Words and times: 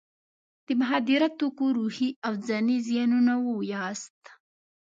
د 0.65 0.67
مخدره 0.79 1.27
توکو 1.39 1.65
روحي 1.77 2.09
او 2.25 2.33
ځاني 2.47 2.77
زیانونه 2.87 3.33
ووایاست. 3.45 4.21